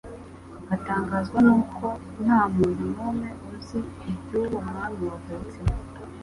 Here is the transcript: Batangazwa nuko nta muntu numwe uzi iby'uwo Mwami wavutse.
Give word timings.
Batangazwa 0.67 1.37
nuko 1.47 1.85
nta 2.23 2.39
muntu 2.55 2.83
numwe 2.95 3.29
uzi 3.53 3.79
iby'uwo 4.11 4.57
Mwami 4.67 5.03
wavutse. 5.11 5.59